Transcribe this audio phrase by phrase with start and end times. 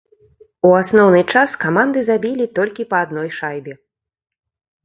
[0.69, 3.73] У асноўны час каманды забілі толькі па адной шайбе.